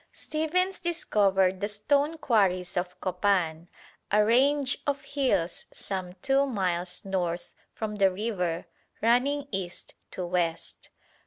Stephens 0.13 0.79
discovered 0.79 1.61
the 1.61 1.67
stone 1.67 2.17
quarries 2.17 2.75
of 2.75 2.99
Copan, 3.01 3.69
a 4.09 4.25
range 4.25 4.79
of 4.87 5.03
hills 5.03 5.67
some 5.71 6.13
two 6.23 6.47
miles 6.47 7.05
north 7.05 7.53
from 7.71 7.97
the 7.97 8.09
river, 8.09 8.65
running 9.03 9.47
east 9.51 9.93
to 10.09 10.25
west. 10.25 10.89